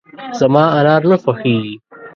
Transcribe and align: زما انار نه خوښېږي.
زما 0.39 0.63
انار 0.77 1.01
نه 1.09 1.17
خوښېږي. 1.23 1.75